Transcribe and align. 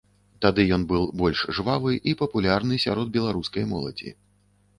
Тады 0.43 0.63
ён 0.77 0.85
быў 0.91 1.03
больш 1.21 1.43
жвавы 1.57 1.93
і 2.13 2.15
папулярны 2.23 2.81
сярод 2.85 3.13
беларускай 3.19 3.63
моладзі. 3.77 4.09